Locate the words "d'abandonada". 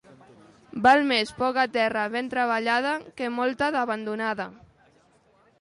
3.77-4.53